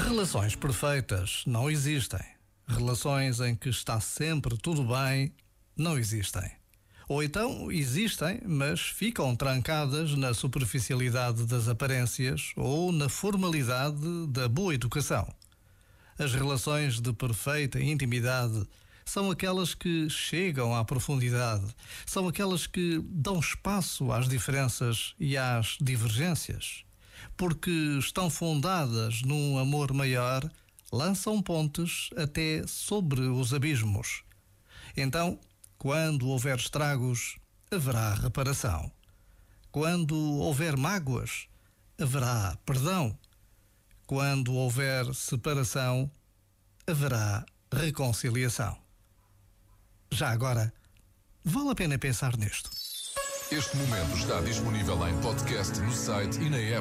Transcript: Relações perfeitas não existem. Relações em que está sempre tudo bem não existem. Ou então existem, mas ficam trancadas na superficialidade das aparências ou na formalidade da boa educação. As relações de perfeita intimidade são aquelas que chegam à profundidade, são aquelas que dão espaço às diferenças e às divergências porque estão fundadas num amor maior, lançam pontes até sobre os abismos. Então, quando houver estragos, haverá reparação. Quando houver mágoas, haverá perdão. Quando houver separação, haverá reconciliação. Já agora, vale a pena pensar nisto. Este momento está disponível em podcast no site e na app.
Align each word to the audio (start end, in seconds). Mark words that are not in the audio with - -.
Relações 0.00 0.56
perfeitas 0.56 1.42
não 1.46 1.70
existem. 1.70 2.20
Relações 2.66 3.38
em 3.38 3.54
que 3.54 3.68
está 3.68 4.00
sempre 4.00 4.56
tudo 4.56 4.82
bem 4.82 5.30
não 5.76 5.98
existem. 5.98 6.50
Ou 7.06 7.22
então 7.22 7.70
existem, 7.70 8.40
mas 8.46 8.80
ficam 8.80 9.36
trancadas 9.36 10.14
na 10.16 10.32
superficialidade 10.32 11.44
das 11.44 11.68
aparências 11.68 12.52
ou 12.56 12.90
na 12.90 13.10
formalidade 13.10 14.26
da 14.28 14.48
boa 14.48 14.74
educação. 14.74 15.28
As 16.18 16.32
relações 16.32 16.98
de 16.98 17.12
perfeita 17.12 17.78
intimidade 17.78 18.66
são 19.04 19.30
aquelas 19.30 19.74
que 19.74 20.08
chegam 20.08 20.74
à 20.74 20.82
profundidade, 20.82 21.66
são 22.06 22.26
aquelas 22.26 22.66
que 22.66 23.04
dão 23.04 23.38
espaço 23.38 24.10
às 24.12 24.26
diferenças 24.26 25.14
e 25.18 25.36
às 25.36 25.76
divergências 25.78 26.84
porque 27.36 27.70
estão 27.98 28.28
fundadas 28.30 29.22
num 29.22 29.58
amor 29.58 29.92
maior, 29.92 30.48
lançam 30.92 31.40
pontes 31.42 32.10
até 32.16 32.62
sobre 32.66 33.20
os 33.22 33.54
abismos. 33.54 34.22
Então, 34.96 35.38
quando 35.78 36.28
houver 36.28 36.58
estragos, 36.58 37.38
haverá 37.70 38.14
reparação. 38.14 38.90
Quando 39.70 40.16
houver 40.16 40.76
mágoas, 40.76 41.46
haverá 41.98 42.56
perdão. 42.66 43.16
Quando 44.06 44.52
houver 44.52 45.14
separação, 45.14 46.10
haverá 46.86 47.46
reconciliação. 47.72 48.76
Já 50.10 50.30
agora, 50.30 50.72
vale 51.44 51.70
a 51.70 51.74
pena 51.74 51.98
pensar 51.98 52.36
nisto. 52.36 52.68
Este 53.52 53.76
momento 53.76 54.16
está 54.16 54.40
disponível 54.40 55.08
em 55.08 55.20
podcast 55.20 55.78
no 55.80 55.92
site 55.92 56.40
e 56.40 56.50
na 56.50 56.58
app. 56.58 56.78